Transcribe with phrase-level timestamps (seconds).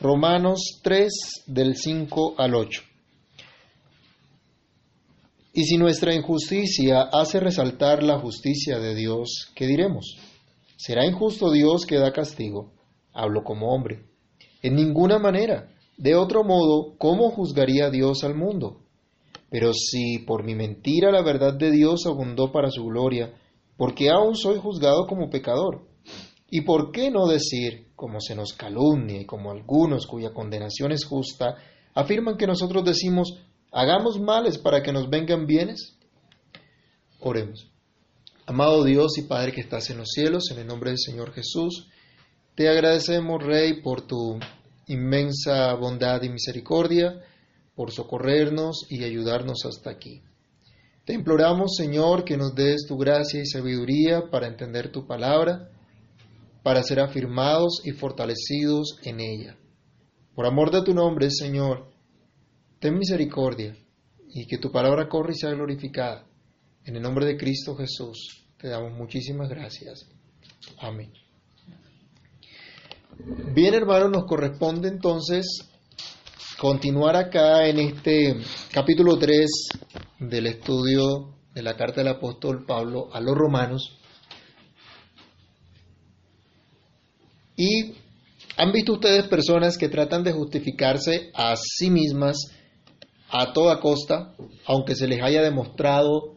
[0.00, 2.82] Romanos 3 del 5 al 8.
[5.54, 10.16] Y si nuestra injusticia hace resaltar la justicia de Dios, ¿qué diremos?
[10.76, 12.70] ¿Será injusto Dios que da castigo?
[13.12, 14.04] Hablo como hombre.
[14.62, 15.68] En ninguna manera.
[15.96, 18.82] De otro modo, ¿cómo juzgaría Dios al mundo?
[19.50, 23.34] Pero si por mi mentira la verdad de Dios abundó para su gloria,
[23.76, 25.88] ¿por qué aún soy juzgado como pecador?
[26.50, 31.04] ¿Y por qué no decir, como se nos calumnia y como algunos cuya condenación es
[31.04, 31.56] justa,
[31.94, 33.38] afirman que nosotros decimos,
[33.70, 35.98] hagamos males para que nos vengan bienes?
[37.20, 37.70] Oremos.
[38.46, 41.88] Amado Dios y Padre que estás en los cielos, en el nombre del Señor Jesús,
[42.54, 44.38] te agradecemos, Rey, por tu
[44.86, 47.20] inmensa bondad y misericordia,
[47.74, 50.22] por socorrernos y ayudarnos hasta aquí.
[51.04, 55.70] Te imploramos, Señor, que nos des tu gracia y sabiduría para entender tu palabra,
[56.62, 59.56] para ser afirmados y fortalecidos en ella.
[60.34, 61.90] Por amor de tu nombre, Señor,
[62.78, 63.76] ten misericordia
[64.30, 66.26] y que tu palabra corra y sea glorificada.
[66.84, 70.06] En el nombre de Cristo Jesús, te damos muchísimas gracias.
[70.78, 71.12] Amén.
[73.52, 75.68] Bien, hermanos, nos corresponde entonces
[76.58, 78.36] continuar acá en este
[78.72, 79.46] capítulo 3
[80.20, 83.97] del estudio de la carta del apóstol Pablo a los romanos.
[87.58, 87.92] Y
[88.56, 92.36] han visto ustedes personas que tratan de justificarse a sí mismas
[93.28, 96.36] a toda costa, aunque se les haya demostrado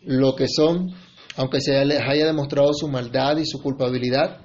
[0.00, 0.94] lo que son,
[1.36, 4.38] aunque se les haya demostrado su maldad y su culpabilidad.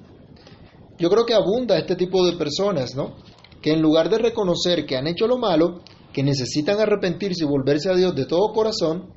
[0.99, 3.15] Yo creo que abunda este tipo de personas, ¿no?
[3.61, 7.89] Que en lugar de reconocer que han hecho lo malo, que necesitan arrepentirse y volverse
[7.89, 9.13] a Dios de todo corazón,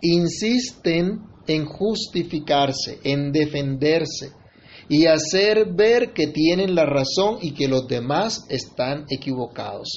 [0.00, 4.32] insisten en justificarse, en defenderse,
[4.88, 9.88] y hacer ver que tienen la razón y que los demás están equivocados.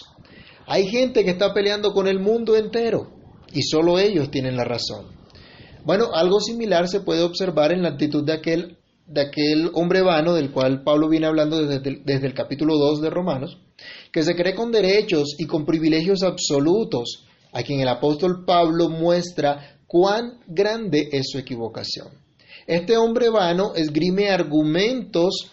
[0.66, 3.10] Hay gente que está peleando con el mundo entero
[3.54, 5.08] y solo ellos tienen la razón.
[5.84, 10.34] Bueno, algo similar se puede observar en la actitud de aquel, de aquel hombre vano
[10.34, 13.58] del cual Pablo viene hablando desde el, desde el capítulo 2 de Romanos,
[14.12, 19.80] que se cree con derechos y con privilegios absolutos, a quien el apóstol Pablo muestra
[19.88, 22.27] cuán grande es su equivocación.
[22.68, 25.50] Este hombre vano esgrime argumentos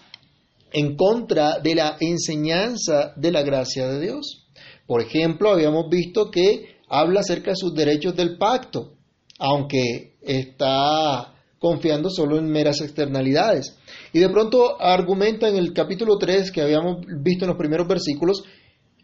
[0.73, 4.49] en contra de la enseñanza de la gracia de Dios.
[4.85, 8.95] Por ejemplo, habíamos visto que habla acerca de sus derechos del pacto,
[9.39, 13.79] aunque está confiando solo en meras externalidades.
[14.13, 18.43] Y de pronto argumenta en el capítulo 3 que habíamos visto en los primeros versículos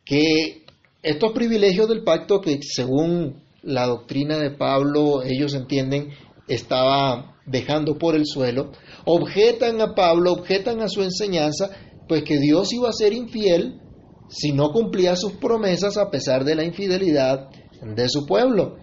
[0.04, 0.65] que
[1.00, 6.10] estos privilegios del pacto que según la doctrina de Pablo ellos entienden
[6.48, 8.72] estaba dejando por el suelo,
[9.05, 11.71] objetan a Pablo, objetan a su enseñanza,
[12.09, 13.81] pues que Dios iba a ser infiel
[14.28, 17.49] si no cumplía sus promesas a pesar de la infidelidad
[17.83, 18.77] de su pueblo.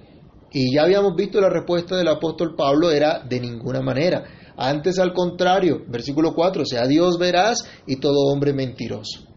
[0.51, 4.25] Y ya habíamos visto la respuesta del apóstol Pablo era de ninguna manera.
[4.57, 9.27] Antes al contrario, versículo 4, sea Dios verás y todo hombre mentiroso.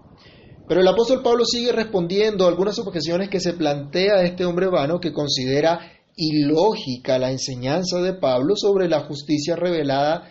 [0.66, 5.00] Pero el apóstol Pablo sigue respondiendo a algunas objeciones que se plantea este hombre vano
[5.00, 5.80] que considera
[6.20, 10.31] ilógica la enseñanza de Pablo sobre la justicia revelada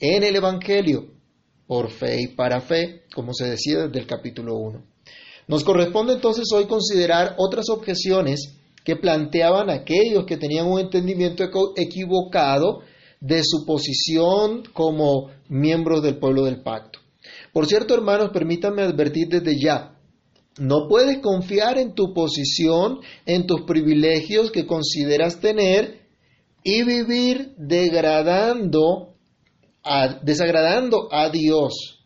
[0.00, 1.08] en el Evangelio,
[1.66, 4.82] por fe y para fe, como se decía desde el capítulo 1.
[5.48, 11.44] Nos corresponde entonces hoy considerar otras objeciones que planteaban aquellos que tenían un entendimiento
[11.76, 12.80] equivocado
[13.20, 17.00] de su posición como miembros del pueblo del pacto.
[17.52, 19.95] Por cierto, hermanos, permítanme advertir desde ya,
[20.58, 26.06] no puedes confiar en tu posición, en tus privilegios que consideras tener
[26.64, 29.14] y vivir degradando,
[30.22, 32.04] desagradando a Dios.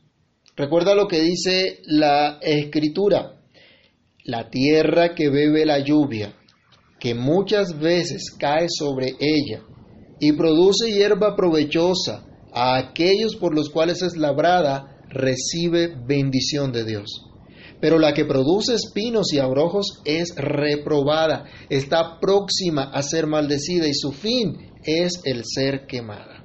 [0.56, 3.36] Recuerda lo que dice la escritura.
[4.24, 6.34] La tierra que bebe la lluvia,
[6.98, 9.62] que muchas veces cae sobre ella
[10.20, 17.29] y produce hierba provechosa a aquellos por los cuales es labrada, recibe bendición de Dios
[17.80, 23.94] pero la que produce espinos y abrojos es reprobada, está próxima a ser maldecida y
[23.94, 26.44] su fin es el ser quemada.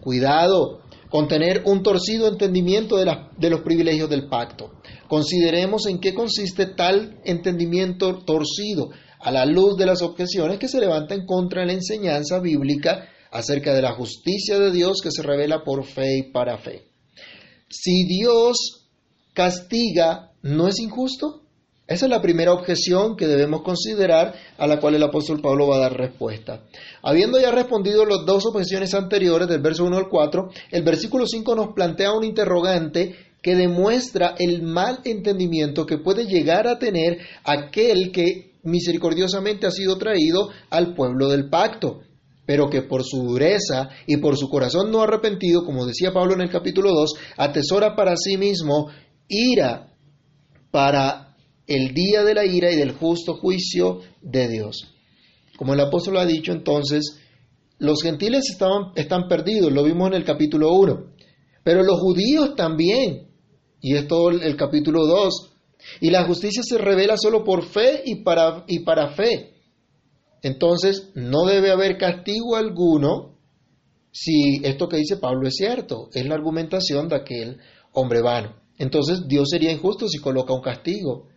[0.00, 0.82] Cuidado
[1.14, 4.72] con tener un torcido entendimiento de, los privilegios del pacto.
[5.08, 8.90] Consideremos en qué consiste tal entendimiento torcido
[9.20, 13.82] a la luz de las objeciones que se levantan contra la enseñanza bíblica acerca de
[13.82, 16.88] la justicia de Dios que se revela por fe y para fe.
[17.68, 18.84] Si Dios
[19.34, 21.40] castiga ¿no es injusto?
[21.86, 25.76] Esa es la primera objeción que debemos considerar a la cual el apóstol Pablo va
[25.76, 26.64] a dar respuesta.
[27.02, 31.54] Habiendo ya respondido las dos objeciones anteriores del verso 1 al 4, el versículo 5
[31.54, 38.12] nos plantea un interrogante que demuestra el mal entendimiento que puede llegar a tener aquel
[38.12, 42.00] que misericordiosamente ha sido traído al pueblo del pacto,
[42.46, 46.42] pero que por su dureza y por su corazón no arrepentido, como decía Pablo en
[46.42, 48.88] el capítulo 2, atesora para sí mismo
[49.28, 49.93] ira
[50.74, 51.36] para
[51.68, 54.92] el día de la ira y del justo juicio de Dios.
[55.56, 57.20] Como el apóstol ha dicho entonces,
[57.78, 58.42] los gentiles
[58.96, 61.12] están perdidos, lo vimos en el capítulo 1,
[61.62, 63.28] pero los judíos también,
[63.80, 65.52] y es todo el capítulo 2,
[66.00, 69.54] y la justicia se revela solo por fe y para, y para fe.
[70.42, 73.38] Entonces, no debe haber castigo alguno
[74.10, 77.58] si esto que dice Pablo es cierto, es la argumentación de aquel
[77.92, 78.63] hombre vano.
[78.78, 81.28] Entonces, Dios sería injusto si coloca un castigo.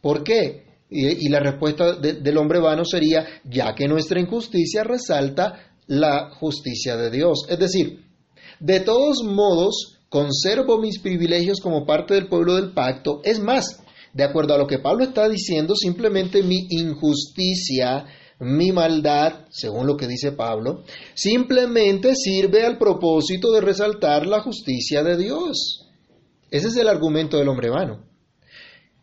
[0.00, 0.64] ¿Por qué?
[0.88, 7.10] Y, la respuesta del hombre vano sería, ya que nuestra injusticia resalta la justicia de
[7.10, 7.46] Dios.
[7.48, 8.04] Es decir,
[8.60, 13.20] de todos modos, conservo mis privilegios como parte del pueblo del pacto.
[13.24, 13.82] Es más,
[14.12, 18.06] de acuerdo a lo que Pablo está diciendo, simplemente mi injusticia,
[18.38, 20.84] mi maldad, según lo que dice Pablo,
[21.14, 25.85] simplemente sirve al propósito de resaltar la justicia de Dios.
[26.56, 28.06] Ese es el argumento del hombre vano.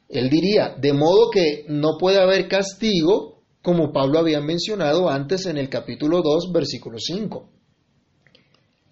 [0.09, 5.59] Él diría, de modo que no puede haber castigo, como Pablo había mencionado antes en
[5.59, 7.49] el capítulo 2, versículo 5.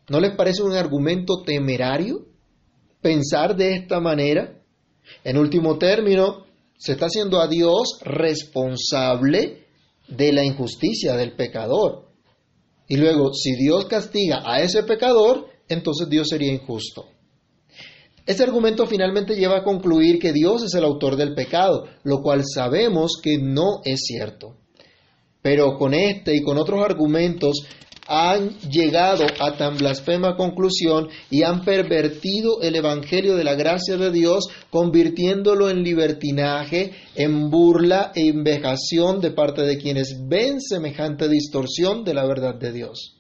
[0.10, 2.28] ¿No les parece un argumento temerario
[3.02, 4.62] pensar de esta manera?
[5.24, 6.46] En último término,
[6.78, 9.66] se está haciendo a Dios responsable
[10.08, 12.10] de la injusticia del pecador.
[12.88, 17.08] Y luego, si Dios castiga a ese pecador, entonces Dios sería injusto.
[18.32, 22.44] Este argumento finalmente lleva a concluir que Dios es el autor del pecado, lo cual
[22.46, 24.56] sabemos que no es cierto.
[25.42, 27.66] Pero con este y con otros argumentos
[28.08, 34.12] han llegado a tan blasfema conclusión y han pervertido el Evangelio de la gracia de
[34.12, 42.06] Dios, convirtiéndolo en libertinaje, en burla e invejación de parte de quienes ven semejante distorsión
[42.06, 43.18] de la verdad de Dios.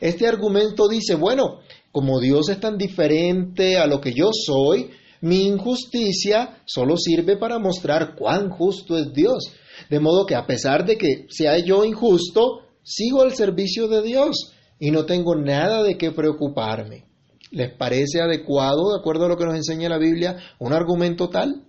[0.00, 1.60] Este argumento dice, bueno,
[1.92, 4.90] como Dios es tan diferente a lo que yo soy,
[5.22, 9.52] mi injusticia solo sirve para mostrar cuán justo es Dios.
[9.88, 14.52] De modo que a pesar de que sea yo injusto, sigo al servicio de Dios
[14.78, 17.04] y no tengo nada de qué preocuparme.
[17.50, 21.64] ¿Les parece adecuado, de acuerdo a lo que nos enseña la Biblia, un argumento tal?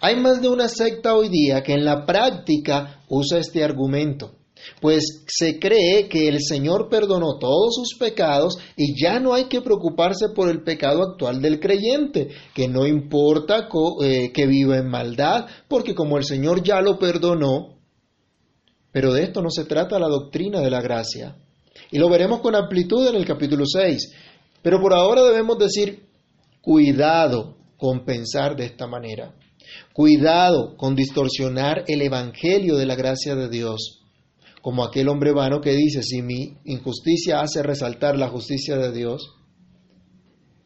[0.00, 4.39] Hay más de una secta hoy día que en la práctica usa este argumento
[4.80, 9.60] pues se cree que el Señor perdonó todos sus pecados y ya no hay que
[9.60, 13.68] preocuparse por el pecado actual del creyente, que no importa
[14.02, 17.78] eh, que viva en maldad, porque como el Señor ya lo perdonó,
[18.92, 21.36] pero de esto no se trata la doctrina de la gracia.
[21.90, 24.12] Y lo veremos con amplitud en el capítulo 6.
[24.62, 26.04] Pero por ahora debemos decir,
[26.60, 29.34] cuidado con pensar de esta manera.
[29.92, 33.99] Cuidado con distorsionar el Evangelio de la gracia de Dios
[34.62, 39.34] como aquel hombre vano que dice, si mi injusticia hace resaltar la justicia de Dios,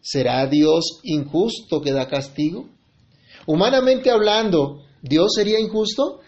[0.01, 2.69] ¿será Dios injusto que da castigo?
[3.47, 6.21] Humanamente hablando, ¿Dios sería injusto?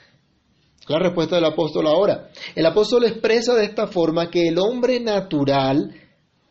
[0.86, 2.30] La respuesta del apóstol ahora.
[2.54, 5.94] El apóstol expresa de esta forma que el hombre natural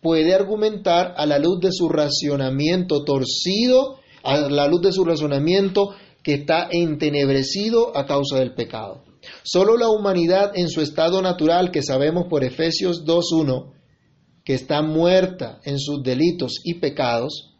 [0.01, 5.95] puede argumentar a la luz de su racionamiento torcido, a la luz de su razonamiento
[6.21, 9.03] que está entenebrecido a causa del pecado.
[9.43, 13.73] Solo la humanidad en su estado natural, que sabemos por Efesios 2.1,
[14.43, 17.55] que está muerta en sus delitos y pecados,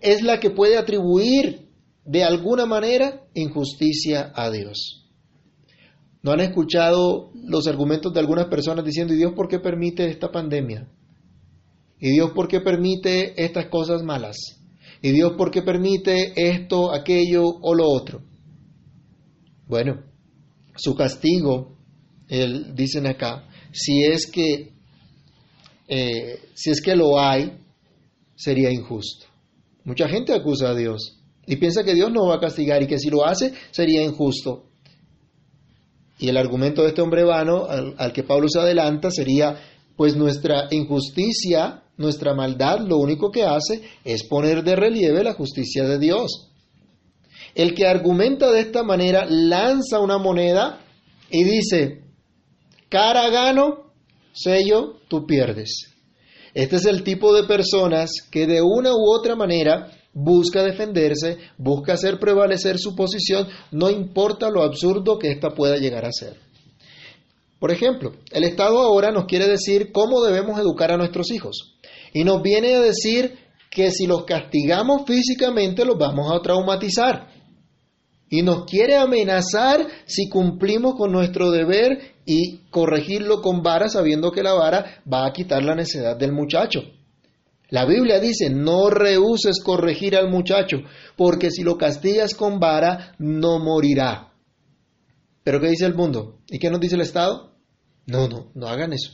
[0.00, 1.68] es la que puede atribuir
[2.04, 5.08] de alguna manera injusticia a Dios.
[6.22, 10.30] ¿No han escuchado los argumentos de algunas personas diciendo, ¿y Dios por qué permite esta
[10.30, 10.88] pandemia?
[11.98, 14.36] ¿Y Dios por qué permite estas cosas malas?
[15.02, 18.22] ¿Y Dios por qué permite esto, aquello o lo otro?
[19.66, 20.02] Bueno,
[20.76, 21.76] su castigo,
[22.74, 24.72] dicen acá, si es que
[25.94, 27.52] eh, si es que lo hay,
[28.34, 29.26] sería injusto.
[29.84, 32.98] Mucha gente acusa a Dios y piensa que Dios no va a castigar y que
[32.98, 34.64] si lo hace sería injusto.
[36.18, 39.60] Y el argumento de este hombre vano al, al que Pablo se adelanta sería,
[39.96, 45.84] pues nuestra injusticia, nuestra maldad, lo único que hace es poner de relieve la justicia
[45.84, 46.51] de Dios.
[47.54, 50.80] El que argumenta de esta manera lanza una moneda
[51.30, 52.02] y dice,
[52.88, 53.92] cara gano,
[54.32, 55.92] sello, tú pierdes.
[56.54, 61.94] Este es el tipo de personas que de una u otra manera busca defenderse, busca
[61.94, 66.36] hacer prevalecer su posición, no importa lo absurdo que ésta pueda llegar a ser.
[67.58, 71.78] Por ejemplo, el Estado ahora nos quiere decir cómo debemos educar a nuestros hijos
[72.12, 73.38] y nos viene a decir
[73.70, 77.31] que si los castigamos físicamente los vamos a traumatizar.
[78.32, 84.42] Y nos quiere amenazar si cumplimos con nuestro deber y corregirlo con vara sabiendo que
[84.42, 86.80] la vara va a quitar la necedad del muchacho.
[87.68, 90.78] La Biblia dice, no rehuses corregir al muchacho,
[91.14, 94.32] porque si lo castigas con vara, no morirá.
[95.44, 96.38] Pero ¿qué dice el mundo?
[96.48, 97.52] ¿Y qué nos dice el Estado?
[98.06, 99.12] No, no, no hagan eso.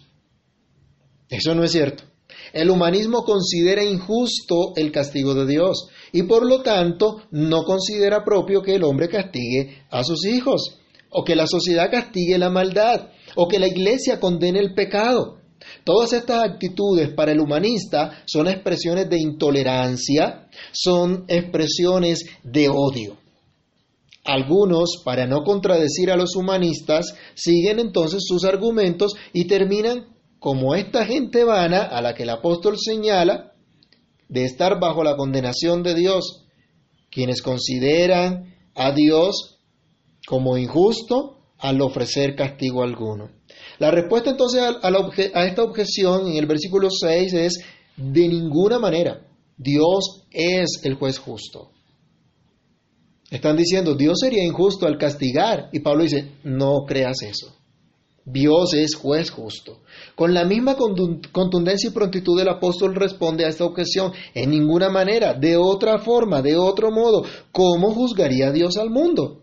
[1.29, 2.05] Eso no es cierto.
[2.53, 8.63] El humanismo considera injusto el castigo de Dios y por lo tanto no considera propio
[8.63, 10.79] que el hombre castigue a sus hijos
[11.11, 15.39] o que la sociedad castigue la maldad o que la iglesia condene el pecado.
[15.85, 23.17] Todas estas actitudes para el humanista son expresiones de intolerancia, son expresiones de odio.
[24.25, 30.07] Algunos, para no contradecir a los humanistas, siguen entonces sus argumentos y terminan
[30.39, 33.48] como esta gente vana a la que el apóstol señala
[34.29, 36.45] de estar bajo la condenación de Dios,
[37.11, 39.59] quienes consideran a Dios
[40.27, 43.31] como injusto al ofrecer castigo alguno.
[43.79, 47.59] La respuesta entonces a, esta objeción en el versículo 6 es
[47.97, 49.27] de ninguna manera.
[49.57, 51.71] Dios es el juez justo.
[53.31, 55.69] Están diciendo, Dios sería injusto al castigar.
[55.73, 57.58] Y Pablo dice, no creas eso.
[58.31, 59.81] Dios es juez justo.
[60.15, 65.35] Con la misma contundencia y prontitud el apóstol responde a esta objeción, en ninguna manera,
[65.35, 69.41] de otra forma, de otro modo, ¿cómo juzgaría Dios al mundo?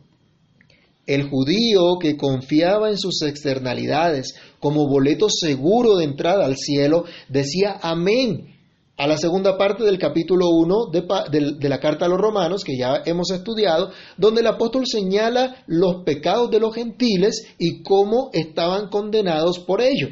[1.05, 7.77] El judío que confiaba en sus externalidades como boleto seguro de entrada al cielo decía
[7.81, 8.54] amén
[8.97, 13.01] a la segunda parte del capítulo 1 de, la carta a los romanos, que ya
[13.05, 19.59] hemos estudiado, donde el apóstol señala los pecados de los gentiles y cómo estaban condenados
[19.59, 20.09] por ello.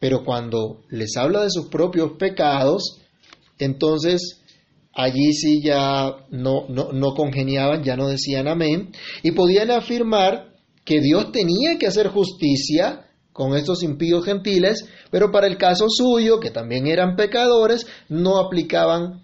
[0.00, 2.98] Pero cuando les habla de sus propios pecados,
[3.58, 4.40] entonces
[4.92, 8.90] allí sí ya no, no, no congeniaban, ya no decían amén,
[9.22, 15.46] y podían afirmar que Dios tenía que hacer justicia con estos impíos gentiles, pero para
[15.46, 19.22] el caso suyo, que también eran pecadores, no aplicaban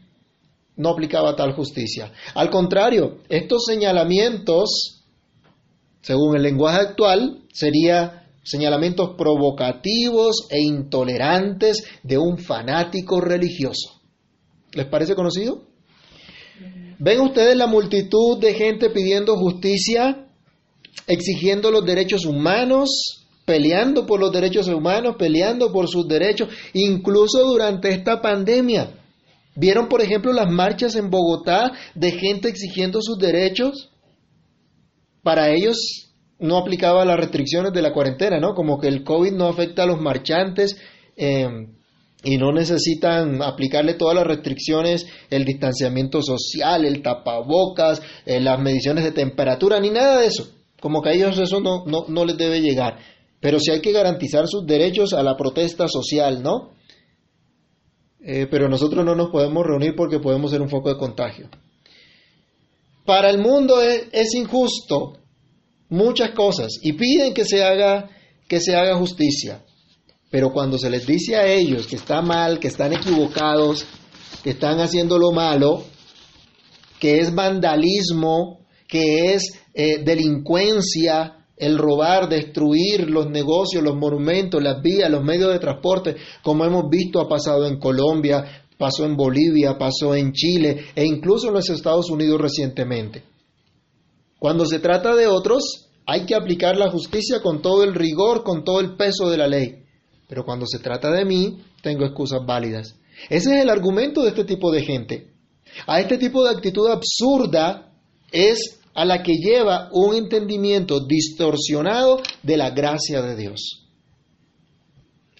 [0.76, 2.12] no aplicaba tal justicia.
[2.34, 5.02] Al contrario, estos señalamientos,
[6.02, 14.00] según el lenguaje actual, serían señalamientos provocativos e intolerantes de un fanático religioso.
[14.72, 15.62] ¿Les parece conocido?
[16.98, 20.28] ¿Ven ustedes la multitud de gente pidiendo justicia,
[21.06, 27.88] exigiendo los derechos humanos, peleando por los derechos humanos, peleando por sus derechos, incluso durante
[27.88, 28.90] esta pandemia.
[29.54, 33.90] ¿Vieron, por ejemplo, las marchas en Bogotá de gente exigiendo sus derechos?
[35.22, 35.78] Para ellos
[36.38, 38.54] no aplicaba las restricciones de la cuarentena, ¿no?
[38.54, 40.76] Como que el COVID no afecta a los marchantes
[41.16, 41.74] em,
[42.22, 49.04] y no necesitan aplicarle todas las restricciones, el distanciamiento social, el tapabocas, eh, las mediciones
[49.04, 50.48] de temperatura, ni nada de eso.
[50.80, 52.98] Como que a ellos eso no, no, no les debe llegar.
[53.40, 56.76] Pero sí hay que garantizar sus derechos a la protesta social, ¿no?
[58.28, 61.48] Eh, pero nosotros no nos podemos reunir porque podemos ser un foco de contagio.
[63.04, 65.18] Para el mundo es, injusto
[65.88, 68.10] muchas cosas y piden que se haga
[68.48, 69.62] que se haga justicia.
[70.30, 73.86] Pero cuando se les dice a ellos que está mal, que están equivocados,
[74.42, 75.84] que están haciendo lo malo,
[76.98, 84.82] que es vandalismo, que es eh, delincuencia, el robar, destruir los negocios, los monumentos, las
[84.82, 89.78] vías, los medios de transporte, como hemos visto ha pasado en Colombia, pasó en Bolivia,
[89.78, 93.24] pasó en Chile e incluso en los Estados Unidos recientemente.
[94.38, 98.64] Cuando se trata de otros, hay que aplicar la justicia con todo el rigor, con
[98.64, 99.82] todo el peso de la ley.
[100.28, 102.96] Pero cuando se trata de mí, tengo excusas válidas.
[103.30, 105.32] Ese es el argumento de este tipo de gente.
[105.86, 107.92] A este tipo de actitud absurda
[108.30, 113.82] es a la que lleva un entendimiento distorsionado de la gracia de Dios.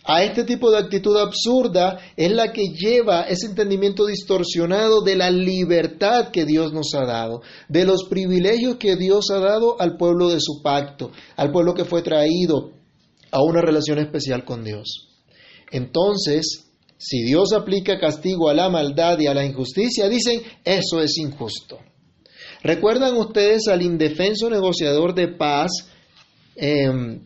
[0.05, 5.31] A este tipo de actitud absurda es la que lleva ese entendimiento distorsionado de la
[5.31, 10.29] libertad que Dios nos ha dado, de los privilegios que Dios ha dado al pueblo
[10.29, 12.73] de su pacto, al pueblo que fue traído
[13.33, 15.09] a una relación especial con Dios.
[15.73, 16.67] Entonces,
[16.99, 21.79] si Dios aplica castigo a la maldad y a la injusticia, dicen, eso es injusto.
[22.63, 25.71] ¿Recuerdan ustedes al indefenso negociador de paz
[26.57, 27.21] em,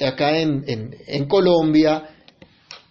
[0.00, 2.08] acá en, en Colombia,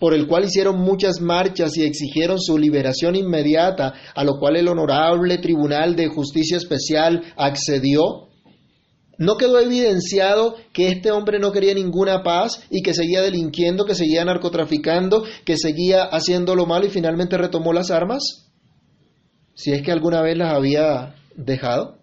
[0.01, 4.67] por el cual hicieron muchas marchas y exigieron su liberación inmediata, a lo cual el
[4.67, 8.29] honorable Tribunal de Justicia Especial accedió?
[9.19, 13.93] ¿No quedó evidenciado que este hombre no quería ninguna paz y que seguía delinquiendo, que
[13.93, 18.49] seguía narcotraficando, que seguía haciendo lo malo y finalmente retomó las armas?
[19.53, 21.99] Si es que alguna vez las había dejado.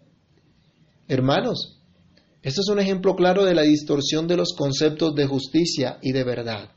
[1.07, 1.79] Hermanos,
[2.43, 6.25] esto es un ejemplo claro de la distorsión de los conceptos de justicia y de
[6.25, 6.71] verdad.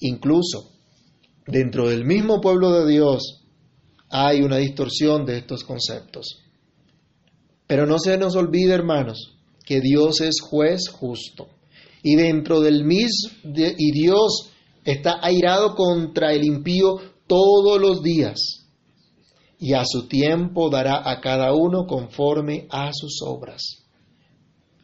[0.00, 0.72] Incluso
[1.46, 3.44] dentro del mismo pueblo de Dios
[4.10, 6.42] hay una distorsión de estos conceptos.
[7.66, 11.48] Pero no se nos olvide, hermanos, que Dios es juez justo.
[12.02, 14.50] Y dentro del mismo, y Dios
[14.84, 18.67] está airado contra el impío todos los días.
[19.58, 23.84] Y a su tiempo dará a cada uno conforme a sus obras.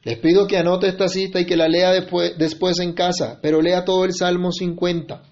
[0.05, 3.85] Les pido que anote esta cita y que la lea después, en casa, pero lea
[3.85, 5.23] todo el Salmo 50.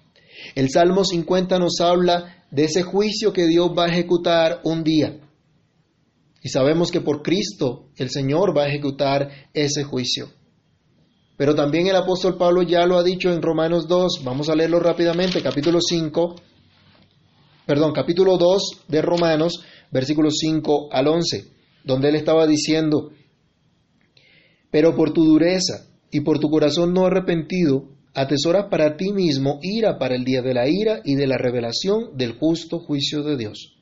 [0.55, 5.19] El Salmo 50 nos habla de ese juicio que Dios va a ejecutar un día.
[6.41, 10.29] Y sabemos que por Cristo el Señor va a ejecutar ese juicio.
[11.37, 14.79] Pero también el apóstol Pablo ya lo ha dicho en Romanos 2, vamos a leerlo
[14.79, 16.35] rápidamente, capítulo 5,
[17.65, 21.45] perdón, capítulo 2 de Romanos, versículos 5 al 11,
[21.83, 23.11] donde él estaba diciendo,
[24.71, 29.97] pero por tu dureza y por tu corazón no arrepentido, atesoras para ti mismo ira
[29.97, 33.73] para el día de la ira y de la revelación del justo juicio de Dios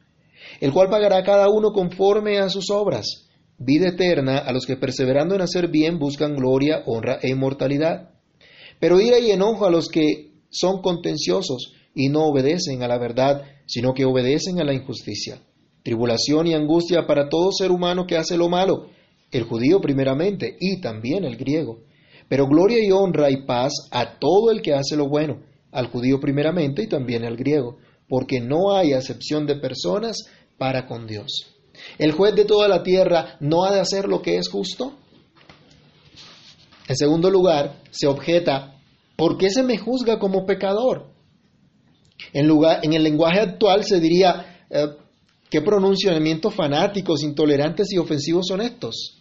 [0.59, 4.77] el cual pagará a cada uno conforme a sus obras, vida eterna a los que
[4.77, 8.11] perseverando en hacer bien buscan gloria, honra e inmortalidad.
[8.79, 13.43] Pero ira y enojo a los que son contenciosos y no obedecen a la verdad,
[13.65, 15.41] sino que obedecen a la injusticia.
[15.83, 18.87] Tribulación y angustia para todo ser humano que hace lo malo,
[19.31, 21.79] el judío primeramente y también el griego.
[22.27, 26.19] Pero gloria y honra y paz a todo el que hace lo bueno, al judío
[26.19, 30.17] primeramente y también al griego, porque no hay acepción de personas
[30.57, 31.55] para con Dios.
[31.97, 34.93] ¿El juez de toda la tierra no ha de hacer lo que es justo?
[36.87, 38.75] En segundo lugar, se objeta,
[39.15, 41.10] ¿por qué se me juzga como pecador?
[42.33, 44.87] En, lugar, en el lenguaje actual se diría, eh,
[45.49, 49.17] ¿qué pronunciamientos fanáticos, intolerantes y ofensivos son estos?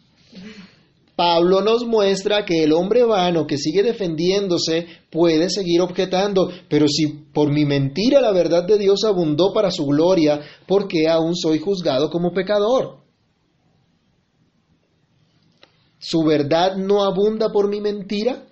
[1.21, 7.09] Pablo nos muestra que el hombre vano que sigue defendiéndose puede seguir objetando, pero si
[7.09, 11.59] por mi mentira la verdad de Dios abundó para su gloria, ¿por qué aún soy
[11.59, 13.01] juzgado como pecador?
[15.99, 18.47] ¿Su verdad no abunda por mi mentira?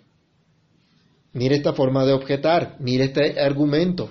[1.33, 4.11] Mire esta forma de objetar, mire este argumento.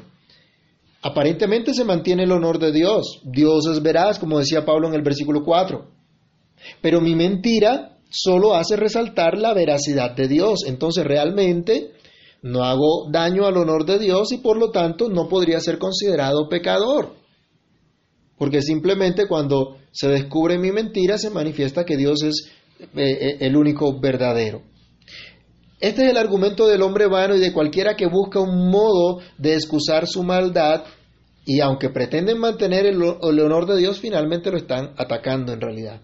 [1.01, 3.21] Aparentemente se mantiene el honor de Dios.
[3.23, 5.85] Dios es veraz, como decía Pablo en el versículo 4.
[6.81, 10.65] Pero mi mentira solo hace resaltar la veracidad de Dios.
[10.65, 11.91] Entonces realmente
[12.41, 16.49] no hago daño al honor de Dios y por lo tanto no podría ser considerado
[16.49, 17.13] pecador.
[18.37, 23.55] Porque simplemente cuando se descubre mi mentira se manifiesta que Dios es eh, eh, el
[23.55, 24.61] único verdadero.
[25.79, 29.53] Este es el argumento del hombre vano y de cualquiera que busca un modo de
[29.53, 30.85] excusar su maldad
[31.45, 36.01] y aunque pretenden mantener el, honor de Dios, finalmente lo están atacando en realidad.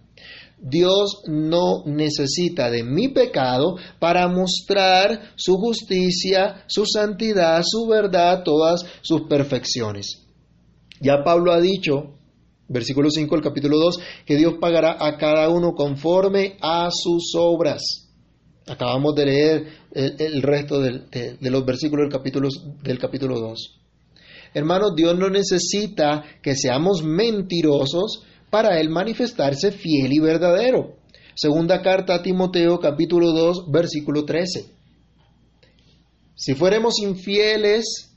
[0.57, 8.85] Dios no necesita de mi pecado para mostrar su justicia, su santidad, su verdad, todas
[9.01, 10.21] sus perfecciones.
[11.01, 12.13] Ya Pablo ha dicho,
[12.69, 18.02] versículo 5 del capítulo 2, que Dios pagará a cada uno conforme a sus obras.
[18.67, 22.49] Acabamos de leer el, resto de, los versículos del capítulo,
[22.81, 23.79] del capítulo 2.
[24.53, 30.97] Hermanos, Dios no necesita que seamos mentirosos para él manifestarse fiel y verdadero.
[31.35, 34.65] Segunda carta a Timoteo capítulo 2 versículo 13.
[36.35, 38.15] Si fuéramos infieles,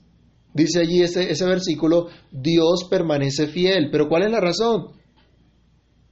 [0.52, 3.88] dice allí ese, ese versículo, Dios permanece fiel.
[3.90, 4.92] Pero ¿cuál es la razón?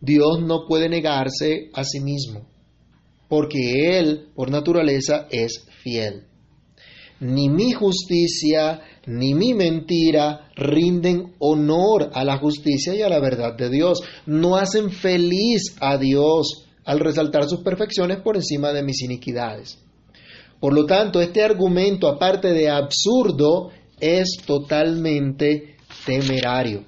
[0.01, 2.47] Dios no puede negarse a sí mismo,
[3.35, 6.23] porque Él, por naturaleza, es fiel.
[7.19, 13.57] Ni mi justicia, ni mi mentira rinden honor a la justicia y a la verdad
[13.57, 14.03] de Dios.
[14.27, 19.83] No hacen feliz a Dios al resaltar sus perfecciones por encima de mis iniquidades.
[20.61, 25.75] Por lo tanto, este argumento, aparte de absurdo, es totalmente
[26.07, 26.85] temerario.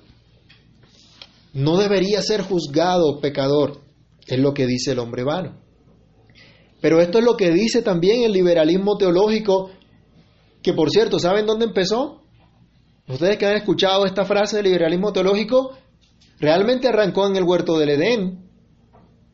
[1.54, 3.80] No debería ser juzgado pecador,
[4.28, 5.65] es lo que dice el hombre vano.
[6.86, 9.72] Pero esto es lo que dice también el liberalismo teológico
[10.62, 12.22] que por cierto, ¿saben dónde empezó?
[13.08, 15.76] Ustedes que han escuchado esta frase del liberalismo teológico,
[16.38, 18.38] realmente arrancó en el huerto del Edén.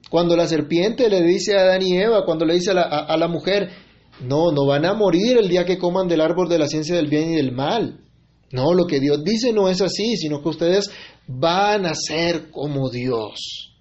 [0.09, 3.17] Cuando la serpiente le dice a Adán y Eva, cuando le dice a la, a
[3.19, 3.69] la mujer,
[4.23, 7.09] no, no van a morir el día que coman del árbol de la ciencia del
[7.09, 8.01] bien y del mal.
[8.51, 10.91] No, lo que Dios dice no es así, sino que ustedes
[11.27, 13.72] van a ser como Dios.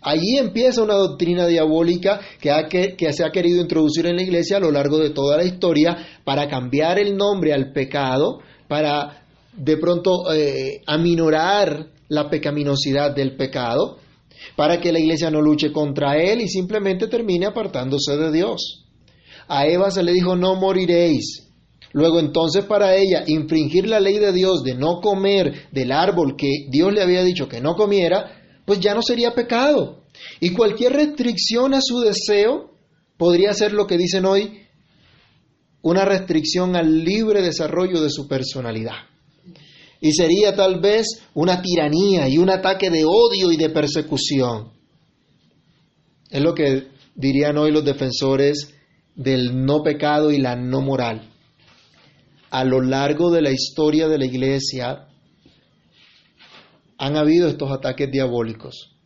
[0.00, 4.70] Allí empieza una doctrina diabólica que, se ha querido introducir en la iglesia a lo
[4.70, 10.82] largo de toda la historia para cambiar el nombre al pecado, para de pronto eh,
[10.86, 13.98] aminorar la pecaminosidad del pecado,
[14.54, 18.84] para que la iglesia no luche contra él y simplemente termine apartándose de Dios.
[19.48, 21.48] A Eva se le dijo, no moriréis.
[21.92, 26.66] Luego entonces para ella infringir la ley de Dios de no comer del árbol que
[26.70, 28.37] Dios le había dicho que no comiera,
[28.68, 30.02] pues ya no sería pecado.
[30.40, 32.70] Y cualquier restricción a su deseo
[33.16, 34.60] podría ser lo que dicen hoy,
[35.80, 39.06] una restricción al libre desarrollo de su personalidad.
[40.02, 44.70] Y sería tal vez una tiranía y un ataque de odio y de persecución.
[46.28, 48.74] Es lo que dirían hoy los defensores
[49.14, 51.32] del no pecado y la no moral.
[52.50, 55.07] A lo largo de la historia de la iglesia,
[56.98, 58.96] han habido estos ataques diabólicos.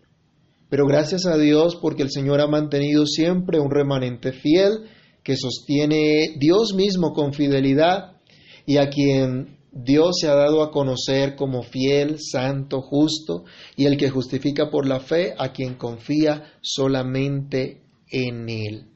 [0.68, 4.88] Pero gracias a Dios porque el Señor ha mantenido siempre un remanente fiel
[5.22, 8.16] que sostiene Dios mismo con fidelidad
[8.64, 13.44] y a quien Dios se ha dado a conocer como fiel, santo, justo
[13.76, 18.86] y el que justifica por la fe a quien confía solamente en Él.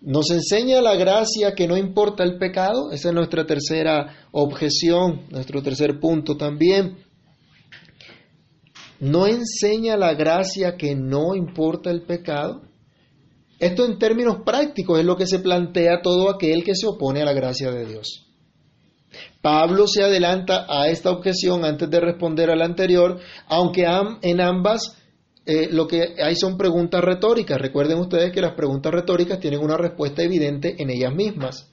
[0.00, 5.62] Nos enseña la gracia que no importa el pecado, esa es nuestra tercera objeción, nuestro
[5.62, 6.96] tercer punto también
[9.02, 12.62] no enseña la gracia que no importa el pecado?
[13.58, 17.24] Esto en términos prácticos es lo que se plantea todo aquel que se opone a
[17.24, 18.28] la gracia de Dios.
[19.40, 23.86] Pablo se adelanta a esta objeción antes de responder a la anterior, aunque
[24.22, 24.96] en ambas
[25.46, 27.60] eh, lo que hay son preguntas retóricas.
[27.60, 31.68] Recuerden ustedes que las preguntas retóricas tienen una respuesta evidente en ellas mismas,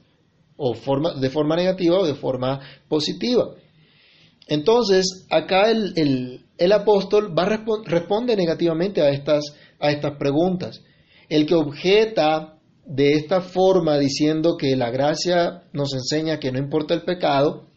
[0.58, 3.50] o de forma negativa o de forma positiva.
[4.48, 7.46] Entonces, acá el apóstol va
[7.86, 9.56] responde negativamente a estas,
[10.18, 10.82] preguntas.
[11.30, 16.94] El que objeta de esta forma diciendo que la gracia nos enseña que no importa
[16.94, 17.68] el pecado,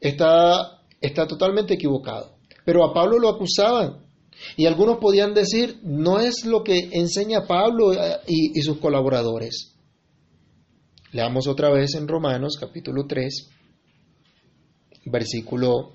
[0.00, 2.36] está, está totalmente equivocado.
[2.64, 4.04] Pero a Pablo lo acusaban.
[4.56, 9.76] Y algunos podían decir, no es lo que enseña Pablo eh, y, y sus colaboradores.
[11.12, 13.50] Leamos otra vez en Romanos capítulo 3,
[15.06, 15.92] versículo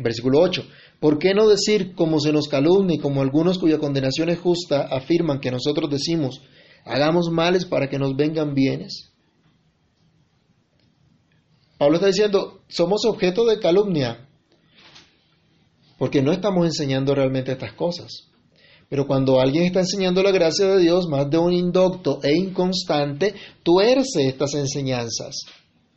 [0.00, 0.64] Versículo 8.
[1.00, 4.88] ¿Por qué no decir, como se nos calumnia y como algunos cuya condenación es justa
[4.90, 6.40] afirman que nosotros decimos,
[6.84, 9.12] hagamos males para que nos vengan bienes?
[11.78, 14.28] Pablo está diciendo, somos objeto de calumnia,
[15.96, 18.28] porque no estamos enseñando realmente estas cosas.
[18.88, 23.34] Pero cuando alguien está enseñando la gracia de Dios, más de un indocto e inconstante,
[23.62, 25.36] tuerce estas enseñanzas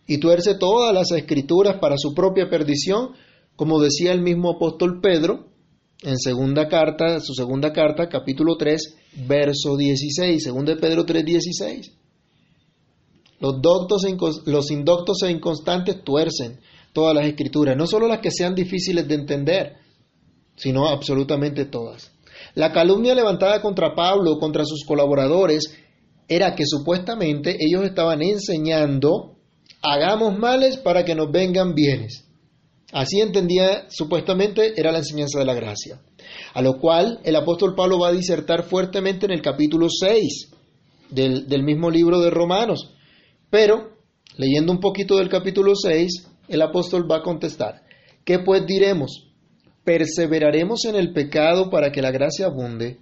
[0.05, 3.13] y tuerce todas las escrituras para su propia perdición,
[3.61, 5.45] como decía el mismo apóstol Pedro
[6.01, 8.97] en segunda carta, su segunda carta, capítulo 3,
[9.27, 11.91] verso 16, segunda de Pedro 3, 16.
[13.39, 14.17] Los, doctos e
[14.49, 16.59] los indoctos e inconstantes tuercen
[16.91, 19.75] todas las escrituras, no solo las que sean difíciles de entender,
[20.55, 22.11] sino absolutamente todas.
[22.55, 25.71] La calumnia levantada contra Pablo, contra sus colaboradores,
[26.27, 29.35] era que supuestamente ellos estaban enseñando,
[29.83, 32.25] hagamos males para que nos vengan bienes.
[32.91, 36.01] Así entendía supuestamente era la enseñanza de la gracia.
[36.53, 40.51] A lo cual el apóstol Pablo va a disertar fuertemente en el capítulo 6
[41.09, 42.93] del, del mismo libro de Romanos.
[43.49, 43.97] Pero,
[44.37, 47.83] leyendo un poquito del capítulo 6, el apóstol va a contestar,
[48.25, 49.31] ¿qué pues diremos?
[49.85, 52.99] ¿Perseveraremos en el pecado para que la gracia abunde?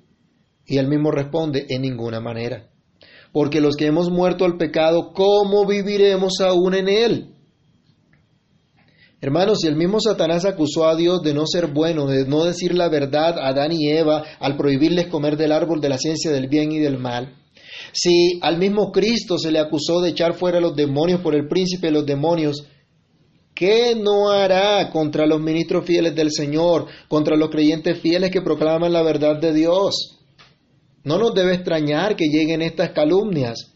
[0.66, 2.70] Y él mismo responde, en ninguna manera.
[3.32, 7.36] Porque los que hemos muerto al pecado, ¿cómo viviremos aún en él?
[9.22, 12.74] Hermanos, si el mismo Satanás acusó a Dios de no ser bueno, de no decir
[12.74, 16.48] la verdad a Adán y Eva al prohibirles comer del árbol de la ciencia del
[16.48, 17.36] bien y del mal,
[17.92, 21.50] si al mismo Cristo se le acusó de echar fuera a los demonios por el
[21.50, 22.66] príncipe de los demonios,
[23.54, 28.94] ¿qué no hará contra los ministros fieles del Señor, contra los creyentes fieles que proclaman
[28.94, 30.18] la verdad de Dios?
[31.04, 33.74] No nos debe extrañar que lleguen estas calumnias,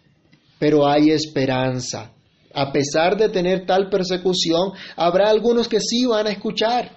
[0.58, 2.13] pero hay esperanza
[2.54, 6.92] a pesar de tener tal persecución, habrá algunos que sí van a escuchar.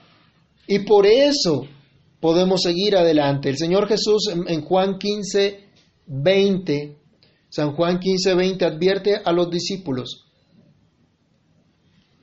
[0.66, 1.66] Y por eso
[2.20, 3.48] podemos seguir adelante.
[3.48, 5.60] El Señor Jesús en Juan 15,
[6.06, 6.96] 20,
[7.48, 10.26] San Juan 15, 20 advierte a los discípulos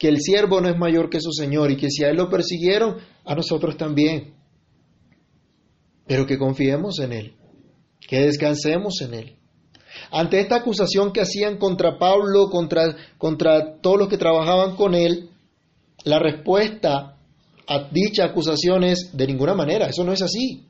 [0.04, 2.30] que el siervo no es mayor que su Señor y que si a Él lo
[2.30, 4.34] persiguieron, a nosotros también.
[6.06, 7.36] Pero que confiemos en Él,
[8.06, 9.38] que descansemos en Él.
[10.16, 15.32] Ante esta acusación que hacían contra Pablo, contra, contra todos los que trabajaban con él,
[16.04, 17.18] la respuesta
[17.68, 20.68] a dicha acusación es de ninguna manera, eso no es así.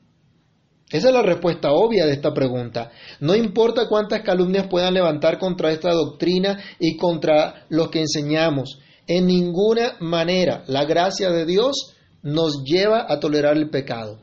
[0.90, 2.90] Esa es la respuesta obvia de esta pregunta.
[3.20, 9.26] No importa cuántas calumnias puedan levantar contra esta doctrina y contra los que enseñamos, en
[9.26, 14.20] ninguna manera la gracia de Dios nos lleva a tolerar el pecado.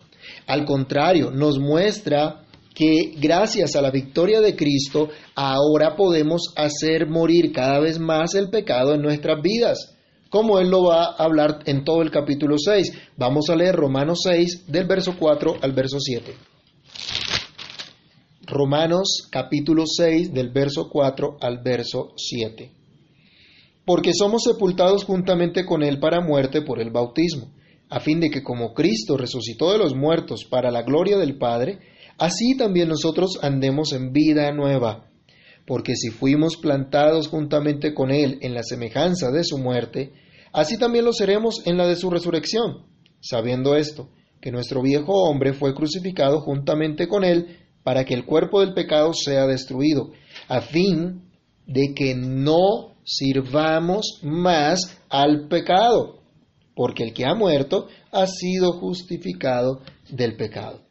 [0.48, 2.42] Al contrario, nos muestra
[2.74, 8.50] que gracias a la victoria de Cristo ahora podemos hacer morir cada vez más el
[8.50, 9.96] pecado en nuestras vidas,
[10.30, 12.94] como Él lo va a hablar en todo el capítulo 6.
[13.18, 16.34] Vamos a leer Romanos 6 del verso 4 al verso 7.
[18.48, 22.72] Romanos capítulo 6 del verso 4 al verso 7.
[23.86, 27.52] Porque somos sepultados juntamente con Él para muerte por el bautismo,
[27.90, 31.80] a fin de que como Cristo resucitó de los muertos para la gloria del Padre,
[32.22, 35.08] así también nosotros andemos en vida nueva.
[35.66, 40.14] Porque si fuimos plantados juntamente con Él en la semejanza de su muerte,
[40.54, 42.86] así también lo seremos en la de su resurrección,
[43.22, 48.60] sabiendo esto, que nuestro viejo hombre fue crucificado juntamente con Él para que el cuerpo
[48.60, 50.12] del pecado sea destruido,
[50.48, 51.24] a fin
[51.66, 56.20] de que no sirvamos más al pecado,
[56.76, 59.82] porque el que ha muerto ha sido justificado
[60.12, 60.91] del pecado.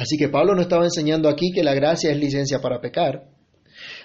[0.00, 3.28] Así que Pablo no estaba enseñando aquí que la gracia es licencia para pecar.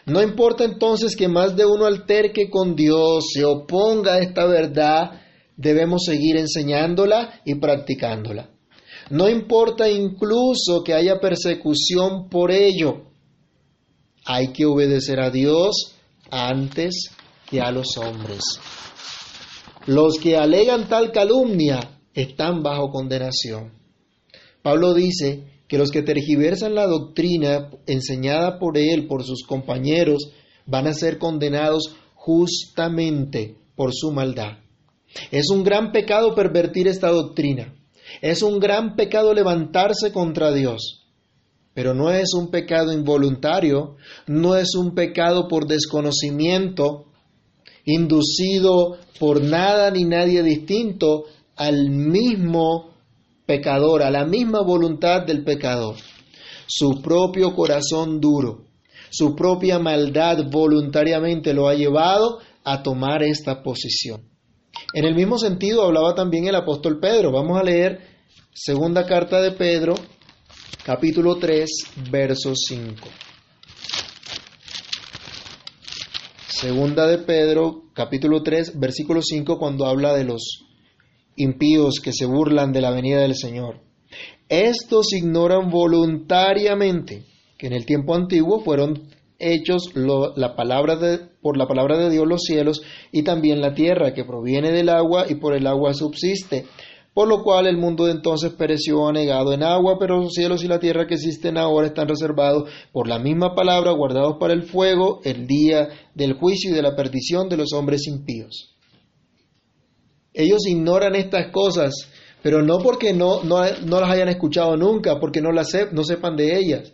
[0.05, 5.21] No importa entonces que más de uno alterque con Dios, se oponga a esta verdad,
[5.55, 8.49] debemos seguir enseñándola y practicándola.
[9.09, 13.05] No importa incluso que haya persecución por ello.
[14.25, 15.95] Hay que obedecer a Dios
[16.29, 17.09] antes
[17.49, 18.41] que a los hombres.
[19.85, 21.79] Los que alegan tal calumnia
[22.13, 23.71] están bajo condenación.
[24.61, 30.31] Pablo dice que los que tergiversan la doctrina enseñada por él, por sus compañeros,
[30.65, 34.59] van a ser condenados justamente por su maldad.
[35.31, 37.73] Es un gran pecado pervertir esta doctrina.
[38.21, 41.05] Es un gran pecado levantarse contra Dios,
[41.73, 43.95] pero no es un pecado involuntario,
[44.27, 47.05] no es un pecado por desconocimiento,
[47.83, 51.25] inducido por nada ni nadie distinto
[51.55, 52.94] al mismo
[53.45, 55.95] pecador, a la misma voluntad del pecador.
[56.67, 58.65] Su propio corazón duro,
[59.09, 64.21] su propia maldad voluntariamente lo ha llevado a tomar esta posición.
[64.93, 67.31] En el mismo sentido hablaba también el apóstol Pedro.
[67.31, 68.01] Vamos a leer
[68.53, 69.95] segunda carta de Pedro,
[70.83, 71.69] capítulo 3,
[72.09, 73.07] verso 5.
[76.47, 80.64] Segunda de Pedro, capítulo 3, versículo 5, cuando habla de los
[81.35, 83.81] impíos que se burlan de la venida del Señor.
[84.49, 87.23] Estos ignoran voluntariamente
[87.57, 93.23] que en el tiempo antiguo fueron hechos por la palabra de Dios los cielos y
[93.23, 96.65] también la tierra que proviene del agua y por el agua subsiste.
[97.13, 100.67] Por lo cual el mundo de entonces pereció anegado en agua, pero los cielos y
[100.67, 105.21] la tierra que existen ahora están reservados por la misma palabra, guardados para el fuego,
[105.23, 108.74] el día del juicio y de la perdición de los hombres impíos.
[110.35, 111.93] Ellos ignoran estas cosas,
[112.43, 116.35] pero no porque no, no, no las hayan escuchado nunca, porque no, las no sepan
[116.35, 116.93] de ellas,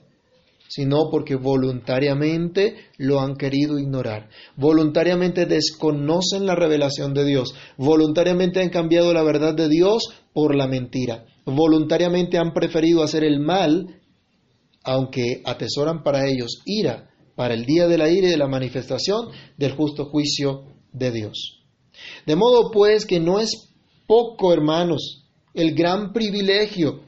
[0.67, 4.29] sino porque voluntariamente lo han querido ignorar.
[4.55, 7.53] Voluntariamente desconocen la revelación de Dios.
[7.77, 11.25] Voluntariamente han cambiado la verdad de Dios por la mentira.
[11.45, 13.99] Voluntariamente han preferido hacer el mal,
[14.83, 19.29] aunque atesoran para ellos ira, para el día de la ira y de la manifestación
[19.57, 21.60] del justo juicio de Dios.
[22.25, 23.69] De modo pues que no es
[24.07, 27.01] poco, hermanos, el gran privilegio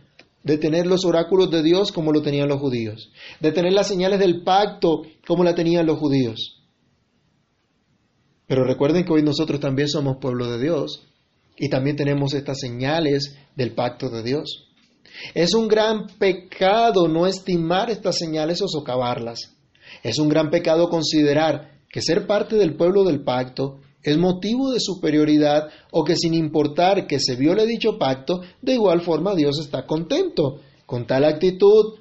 [0.44, 4.20] de tener los oráculos de Dios como lo tenían los judíos, de tener las señales
[4.20, 6.62] del pacto como la tenían los judíos.
[8.48, 11.08] Pero recuerden que hoy nosotros también somos pueblo de Dios
[11.58, 14.68] y también tenemos estas señales del pacto de Dios.
[15.34, 19.56] Es un gran pecado no estimar estas señales o socavarlas.
[20.02, 24.80] Es un gran pecado considerar que ser parte del pueblo del pacto es motivo de
[24.80, 29.86] superioridad o que sin importar que se viole dicho pacto, de igual forma Dios está
[29.86, 31.96] contento con tal actitud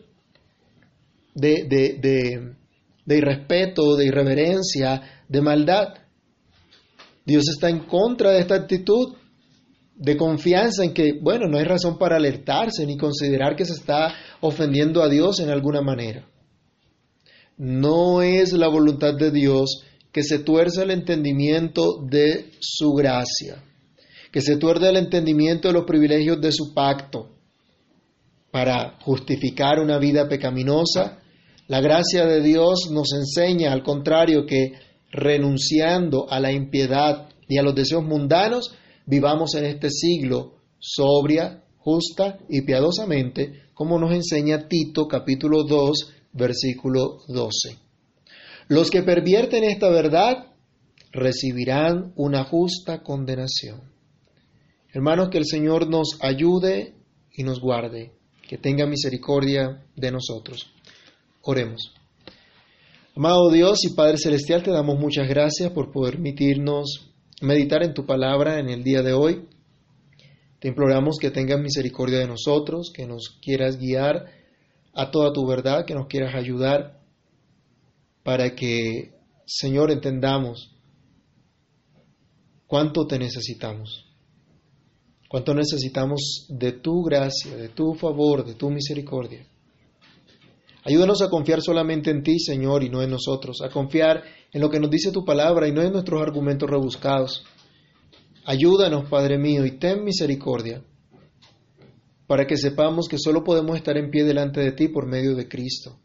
[1.34, 2.54] de, de, de,
[3.06, 5.94] de irrespeto, de irreverencia, de maldad.
[7.24, 9.14] Dios está en contra de esta actitud
[9.94, 14.12] de confianza en que, bueno, no hay razón para alertarse ni considerar que se está
[14.40, 16.26] ofendiendo a Dios en alguna manera.
[17.56, 23.64] No es la voluntad de Dios que se tuerza el entendimiento de su gracia,
[24.30, 27.30] que se tuerce el entendimiento de los privilegios de su pacto
[28.50, 31.18] para justificar una vida pecaminosa.
[31.68, 34.74] La gracia de Dios nos enseña, al contrario, que
[35.10, 38.74] renunciando a la impiedad y a los deseos mundanos,
[39.06, 47.18] vivamos en este siglo sobria, justa y piadosamente, como nos enseña Tito capítulo 2, versículo
[47.28, 47.81] 12.
[48.68, 50.52] Los que pervierten esta verdad
[51.12, 53.92] recibirán una justa condenación.
[54.92, 56.94] Hermanos, que el Señor nos ayude
[57.32, 58.12] y nos guarde,
[58.48, 60.72] que tenga misericordia de nosotros.
[61.42, 61.94] Oremos.
[63.14, 67.10] Amado Dios y Padre Celestial, te damos muchas gracias por permitirnos
[67.42, 69.48] meditar en tu palabra en el día de hoy.
[70.60, 74.26] Te imploramos que tengas misericordia de nosotros, que nos quieras guiar
[74.94, 77.01] a toda tu verdad, que nos quieras ayudar
[78.22, 79.12] para que,
[79.46, 80.76] Señor, entendamos
[82.66, 84.06] cuánto te necesitamos,
[85.28, 89.46] cuánto necesitamos de tu gracia, de tu favor, de tu misericordia.
[90.84, 94.68] Ayúdanos a confiar solamente en ti, Señor, y no en nosotros, a confiar en lo
[94.68, 97.44] que nos dice tu palabra y no en nuestros argumentos rebuscados.
[98.44, 100.82] Ayúdanos, Padre mío, y ten misericordia,
[102.26, 105.46] para que sepamos que solo podemos estar en pie delante de ti por medio de
[105.48, 106.01] Cristo.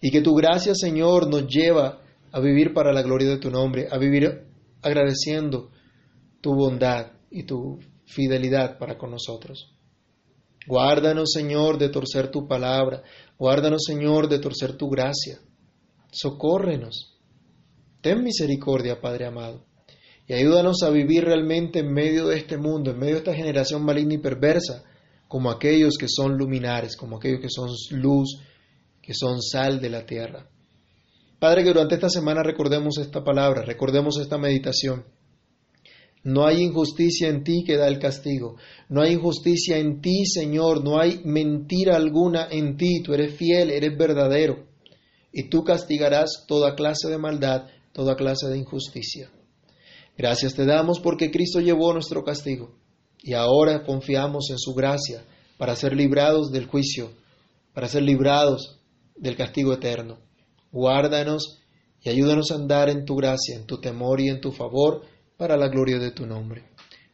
[0.00, 3.88] Y que tu gracia, Señor, nos lleva a vivir para la gloria de tu nombre,
[3.90, 4.44] a vivir
[4.82, 5.70] agradeciendo
[6.40, 9.72] tu bondad y tu fidelidad para con nosotros.
[10.66, 13.02] Guárdanos, Señor, de torcer tu palabra.
[13.38, 15.38] Guárdanos, Señor, de torcer tu gracia.
[16.10, 17.16] Socórrenos.
[18.00, 19.64] Ten misericordia, Padre amado.
[20.28, 23.84] Y ayúdanos a vivir realmente en medio de este mundo, en medio de esta generación
[23.84, 24.82] maligna y perversa,
[25.28, 28.40] como aquellos que son luminares, como aquellos que son luz,
[29.06, 30.50] que son sal de la tierra.
[31.38, 35.04] Padre, que durante esta semana recordemos esta palabra, recordemos esta meditación
[36.26, 38.56] no hay injusticia en ti que da el castigo.
[38.88, 40.82] No hay injusticia en ti, Señor.
[40.82, 43.00] No hay mentira alguna en ti.
[43.00, 44.66] Tú eres fiel, eres verdadero.
[45.32, 49.30] Y tú castigarás toda clase de maldad, toda clase de injusticia.
[50.18, 52.74] Gracias te damos porque Cristo llevó nuestro castigo.
[53.22, 55.22] Y ahora confiamos en su gracia
[55.58, 57.12] para ser librados del juicio,
[57.72, 58.75] para ser librados
[59.16, 60.18] del castigo eterno.
[60.70, 61.62] Guárdanos
[62.02, 65.02] y ayúdanos a andar en tu gracia, en tu temor y en tu favor
[65.36, 66.64] para la gloria de tu nombre.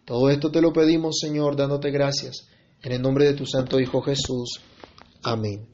[0.05, 2.49] Todo esto te lo pedimos, Señor, dándote gracias,
[2.83, 4.61] en el nombre de tu Santo Hijo Jesús.
[5.23, 5.71] Amén.